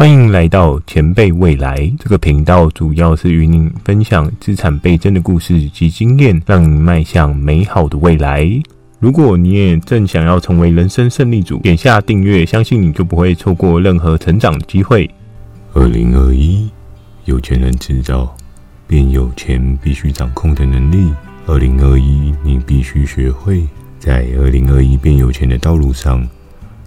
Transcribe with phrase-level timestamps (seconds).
[0.00, 8.50] 欢迎来到前辈未来这个频道，主要是与您分享资产倍增的故事及经验，让你迈向美好的未来。
[8.98, 15.10] 如果你也正想要成为人生胜利组，点下订阅，相信你就不会错过任何成长的机会。
[15.74, 16.70] 二零二一，
[17.26, 18.34] 有钱人制造
[18.86, 21.12] 变有钱必须掌控的能力。
[21.44, 26.26] 二零二一，你必须学会在二零二一变有钱的道路上。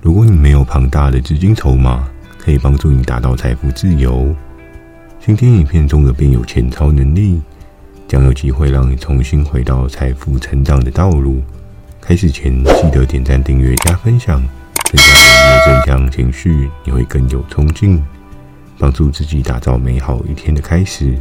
[0.01, 2.09] 如果你没有庞大的资金筹码，
[2.43, 4.35] 可以帮助你达到财富自由。
[5.25, 7.39] 今天影片中的变有钱超能力，
[8.05, 11.41] 将有机会让你重新回到财富成长的道路。
[12.01, 14.43] 开始前记得点赞、订阅、加分享，
[14.91, 18.03] 增加你的正向情绪，你会更有冲劲，
[18.77, 21.17] 帮助自己打造美好一天的开始。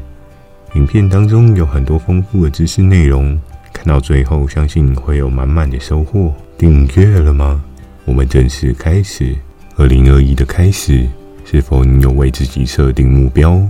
[0.74, 3.40] 影片当中有很多丰富的知识内容，
[3.72, 6.34] 看到最后相信你会有满满的收获。
[6.58, 7.62] 订阅了吗？
[8.06, 9.36] 我们正式开始。
[9.76, 11.08] 二零二一的开始，
[11.44, 13.60] 是否你有为自己设定目标？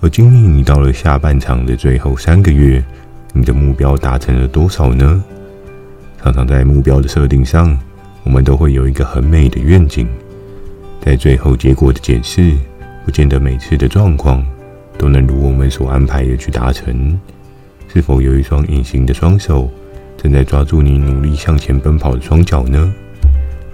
[0.00, 2.82] 而经历你到了下半场的最后三个月，
[3.32, 5.22] 你的目标达成了多少呢？
[6.20, 7.78] 常常在目标的设定上，
[8.24, 10.08] 我们都会有一个很美的愿景，
[11.00, 12.52] 在最后结果的检视，
[13.04, 14.44] 不见得每次的状况
[14.98, 17.18] 都能如我们所安排的去达成。
[17.92, 19.70] 是否有一双隐形的双手，
[20.16, 22.92] 正在抓住你努力向前奔跑的双脚呢？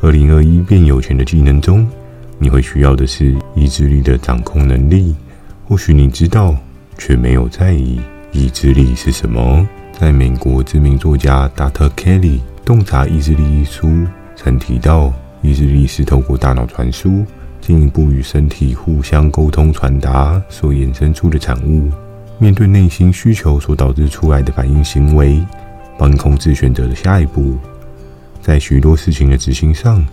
[0.00, 1.88] 二零二一变有钱的技能中，
[2.38, 5.14] 你会需要的是意志力的掌控能力。
[5.66, 6.56] 或许你知道，
[6.96, 8.00] 却没有在意
[8.32, 9.66] 意志力是什么。
[9.98, 13.88] 在美国知名作家达特·凯利《洞察意志力》一书
[14.36, 17.24] 曾提到，意志力是透过大脑传输，
[17.60, 21.90] 进一步与身体互相沟通传达所衍生出的产物。
[22.38, 25.44] 面对内心需求所导致出来的反应行为，
[25.98, 27.58] 帮你控制选择的下一步。
[28.40, 30.06] 在许多事情的执行上，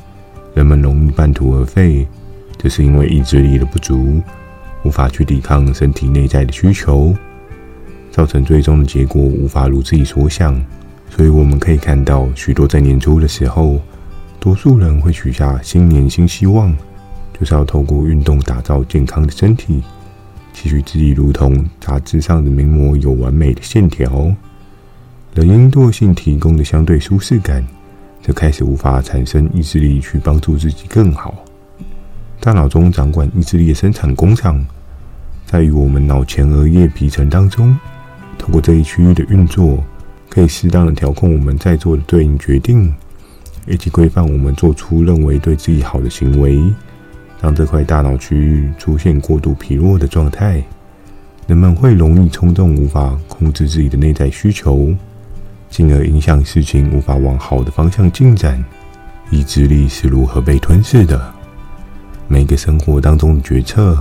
[0.56, 2.08] 人们容易半途而废，
[2.58, 4.22] 这是因为意志力的不足，
[4.84, 7.14] 无法去抵抗身体内在的需求。
[8.10, 10.60] 造成最终的结果无法如自己所想，
[11.10, 13.78] 所以我们可以看到许多在年初的时候，
[14.40, 16.74] 多数人会许下新年新希望，
[17.38, 19.84] 就是要透过运动打造健康的身体，
[20.54, 24.34] 期许自己如同杂志上的名模有完美的线条。
[25.34, 27.62] 人因惰性提供的相对舒适感，
[28.26, 31.36] 就开始无法产生意志力去帮助自己更好。
[32.40, 34.66] 大脑中掌管意志力的生产工厂，
[35.46, 37.78] 在于我们脑前额叶皮层当中。
[38.40, 39.78] 通过这一区域的运作，
[40.28, 42.92] 可以适当的调控我们在做的对应决定，
[43.68, 46.60] 以及规范我们做出认为对自己好的行为，
[47.40, 50.64] 让这块大脑区域出现过度疲弱的状态。
[51.46, 54.92] 人们会容易冲动，无法控制自己的内在需求，
[55.70, 58.64] 进而影响事情无法往好的方向进展。
[59.32, 61.34] 意志力是如何被吞噬的？
[62.28, 63.98] 每个生活当中的决策，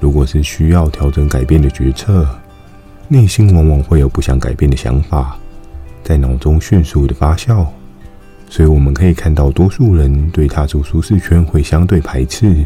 [0.00, 2.28] 如果是需要调整改变的决策。
[3.06, 5.36] 内心往往会有不想改变的想法，
[6.02, 7.66] 在脑中迅速的发酵，
[8.48, 12.64] 所以我们可以看到，多数人对踏出舒适圈会相对排斥。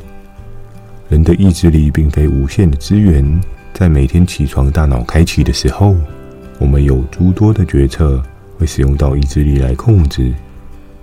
[1.08, 3.40] 人的意志力并非无限的资源，
[3.74, 5.96] 在每天起床大脑开启的时候，
[6.58, 8.22] 我们有诸多的决策
[8.58, 10.32] 会使用到意志力来控制。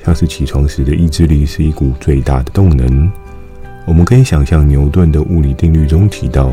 [0.03, 3.11] 像是起床时的意志力是一股最大的动能。
[3.85, 6.51] 我们可以想象牛顿的物理定律中提到，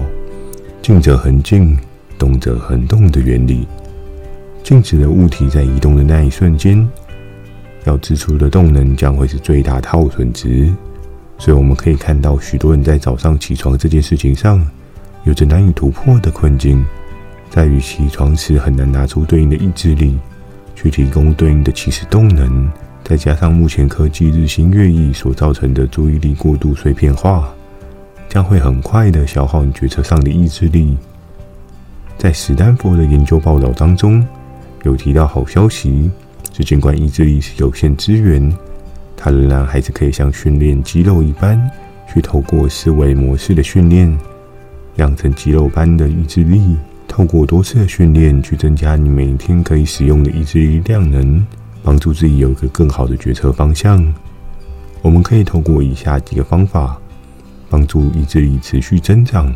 [0.80, 1.76] 静者恒静。
[2.18, 3.66] 动者恒动的原理，
[4.62, 6.88] 静止的物体在移动的那一瞬间，
[7.84, 10.72] 要支出的动能将会是最大的耗损值。
[11.36, 14.64] 所以我们可以看到，许多人在早上起床这件事情上，
[15.24, 16.84] 有着难以突破的困境，
[17.52, 20.18] 在于起床时很难拿出对应的意志力，
[20.74, 22.66] 去提供对应的起始动能。
[23.04, 27.52] 再加上目前科技日新月异所造成的注意力过度碎片化，
[28.26, 30.96] 将会很快的消耗你决策上的意志力。
[32.16, 34.26] 在史丹佛的研究报道当中，
[34.84, 36.10] 有提到好消息，
[36.56, 38.50] 是尽管意志力是有限资源，
[39.14, 41.60] 它仍然还是可以像训练肌肉一般，
[42.10, 44.18] 去透过思维模式的训练，
[44.96, 46.78] 养成肌肉般的意志力。
[47.12, 51.44] 透过多次的训练，去增加你每天可以使用的意志力量能，
[51.82, 54.02] 帮助自己有一个更好的决策方向。
[55.02, 56.98] 我们可以透过以下几个方法，
[57.68, 59.54] 帮助意志力持续增长。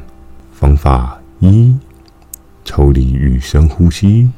[0.52, 1.74] 方法一。
[2.62, 4.28] 抽离与深呼吸。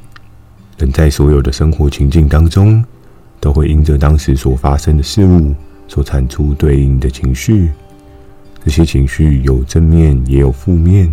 [0.76, 2.84] 人在所有的生活情境当中，
[3.40, 5.52] 都会因着当时所发生的事物，
[5.88, 7.68] 所产出对应的情绪。
[8.64, 11.12] 这些情绪有正面，也有负面。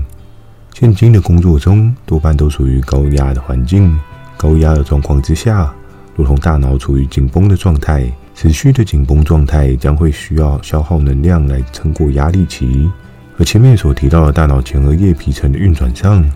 [0.77, 3.97] 现今的工作中，多半都处于高压的环境。
[4.35, 5.73] 高压的状况之下，
[6.17, 8.11] 如同大脑处于紧绷的状态。
[8.35, 12.91] 持续的紧绷状态将会需要消耗能量来撑过压力期。
[13.37, 16.29] 而前面所提到的大脑前额叶皮层的运转上，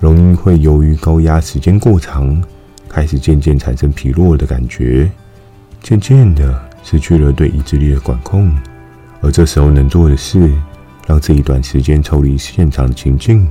[0.00, 2.42] 容易会由于高压时间过长，
[2.88, 5.08] 开始渐渐产生疲弱的感觉，
[5.80, 8.52] 渐渐的失去了对意志力的管控。
[9.20, 10.52] 而这时候能做的是，
[11.06, 13.48] 让这一段时间抽离现场的情境，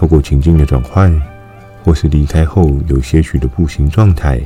[0.00, 1.14] 透过情境的转换，
[1.84, 4.40] 或是离开后有些许的步行状态，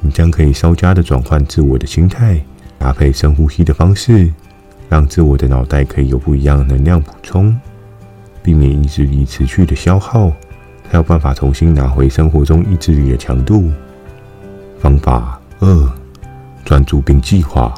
[0.00, 2.42] 你将可以稍加的转换自我的心态，
[2.80, 4.28] 搭配深呼吸的方式。
[4.88, 7.56] 让自我的脑袋可以有不一样的能量补充，
[8.42, 10.32] 避免意志力持续的消耗，
[10.90, 13.70] 才有办法重新拿回生活中意志力的强度。
[14.80, 15.92] 方法二：
[16.64, 17.72] 专注并计划。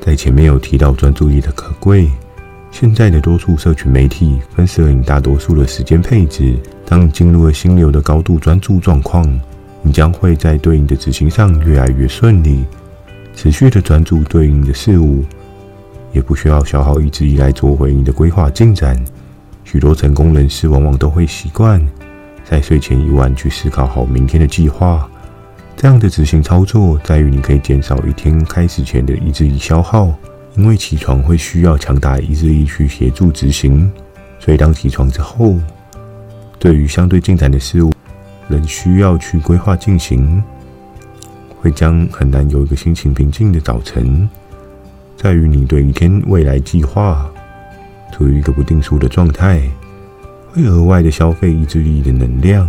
[0.00, 2.08] 在前面有提到专注力的可贵，
[2.76, 6.56] 现在的多数社群媒体分食了你大多数的时间配置。
[6.84, 9.24] 当你进入了心流的高度专注状况，
[9.80, 12.64] 你将会在对应的执行上越来越顺利，
[13.32, 15.22] 持续的专注对应的事物。
[16.12, 19.00] 也不需要消耗意志力来做回你的规划进展。
[19.62, 21.80] 许多成功人士往往都会习惯
[22.44, 25.08] 在睡前一晚去思考好明天的计划。
[25.76, 30.12] 这样的执行操作在于你可以减少一天开始前的意志力消耗，
[30.56, 33.90] 因为起床会需要强大意志力去协助执行。
[34.38, 35.56] 所以当起床之后，
[36.58, 37.92] 对于相对进展的事物，
[38.48, 40.42] 仍需要去规划进行，
[41.60, 44.28] 会将很难有一个心情平静的早晨。
[45.16, 47.30] 在于你对一天未来计划
[48.12, 49.62] 处于一个不定数的状态，
[50.52, 52.68] 会额外的消费意志力的能量。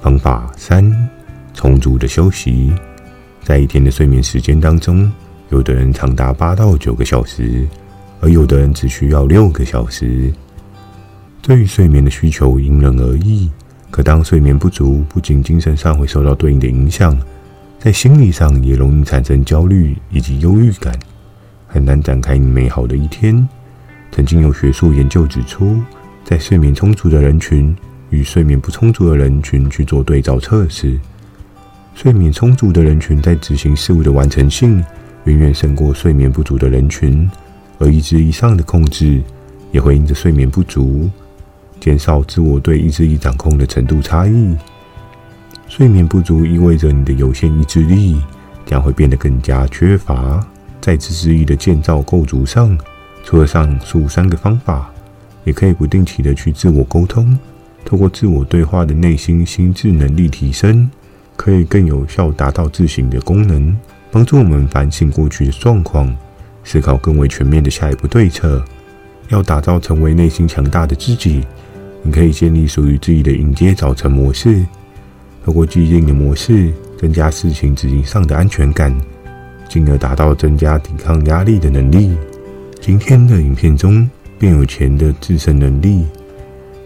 [0.00, 0.90] 方法三：
[1.52, 2.72] 充足的休息。
[3.42, 5.12] 在一天的睡眠时间当中，
[5.50, 7.66] 有的人长达八到九个小时，
[8.20, 10.32] 而有的人只需要六个小时。
[11.42, 13.50] 对于睡眠的需求因人而异，
[13.90, 17.18] 可当睡眠不足，不仅精神上会受到对应的影响，
[17.80, 20.96] 在心理上也容易产生焦虑以及忧郁感。
[21.66, 23.48] 很难展开你美好的一天。
[24.12, 25.80] 曾经有学术研究指出，
[26.24, 27.74] 在睡眠充足的人群
[28.10, 30.96] 与睡眠不充足的人群去做对照测试，
[31.94, 34.84] 睡眠充足的人群在执行事物的完成性
[35.24, 37.30] 远远胜过睡眠不足的人群，
[37.78, 39.22] 而意志力上的控制
[39.72, 41.08] 也会因着睡眠不足
[41.78, 44.56] 减少自我对意志力掌控的程度差异。
[45.68, 48.20] 睡眠不足意味着你的有限意志力
[48.66, 50.44] 将会变得更加缺乏。
[50.80, 52.76] 在自制力的建造构筑上，
[53.22, 54.90] 除了上述三个方法，
[55.44, 57.38] 也可以不定期的去自我沟通，
[57.84, 60.90] 透过自我对话的内心心智能力提升，
[61.36, 63.76] 可以更有效达到自省的功能，
[64.10, 66.14] 帮助我们反省过去的状况，
[66.64, 68.62] 思考更为全面的下一步对策。
[69.28, 71.44] 要打造成为内心强大的自己，
[72.02, 74.66] 你可以建立属于自己的迎接早晨模式，
[75.44, 78.92] 透过既定的模式，增加事情执行上的安全感。
[79.68, 82.10] 进而达到增加抵抗压力的能力。
[82.80, 86.04] 今天的影片中变有钱的自身能力，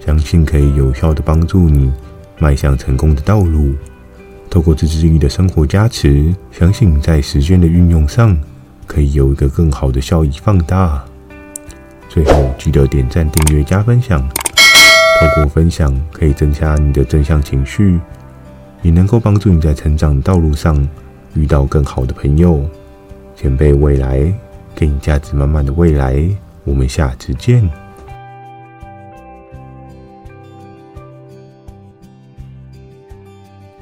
[0.04, 1.90] 相信可以有效的帮助你
[2.38, 3.72] 迈向成功的道路。
[4.54, 8.38] 透过自制力的生活加持，相信在时间的运用上
[8.86, 11.04] 可以有一个更好的效益放大。
[12.08, 14.20] 最后记得点赞、订阅、加分享。
[14.28, 17.98] 透过分享可以增加你的正向情绪，
[18.82, 20.88] 也能够帮助你在成长道路上。
[21.34, 22.64] 遇到更好的朋友，
[23.34, 24.32] 前辈未来
[24.72, 26.24] 给你价值满满的未来，
[26.62, 27.68] 我们下次见。